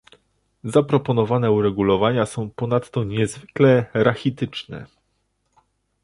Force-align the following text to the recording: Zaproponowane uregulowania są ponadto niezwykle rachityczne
Zaproponowane 0.63 1.51
uregulowania 1.51 2.25
są 2.25 2.49
ponadto 2.49 3.03
niezwykle 3.03 3.85
rachityczne 3.93 4.85